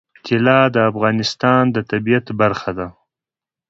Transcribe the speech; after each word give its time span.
طلا 0.25 0.59
د 0.75 0.77
افغانستان 0.91 1.63
د 1.75 1.77
طبیعت 1.91 2.27
برخه 2.41 2.71
ده. 2.77 2.87